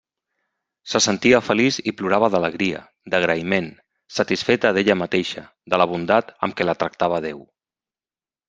[0.91, 2.81] Se sentia feliç i plorava d'alegria,
[3.15, 3.69] d'agraïment,
[4.17, 7.47] satisfeta d'ella mateixa, de la bondat amb què la tractava Déu.